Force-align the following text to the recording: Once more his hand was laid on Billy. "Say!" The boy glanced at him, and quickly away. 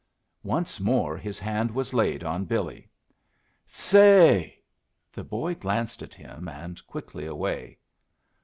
Once 0.41 0.79
more 0.79 1.15
his 1.15 1.37
hand 1.37 1.69
was 1.69 1.93
laid 1.93 2.23
on 2.23 2.43
Billy. 2.43 2.89
"Say!" 3.67 4.57
The 5.13 5.23
boy 5.23 5.53
glanced 5.53 6.01
at 6.01 6.15
him, 6.15 6.47
and 6.47 6.83
quickly 6.87 7.27
away. 7.27 7.77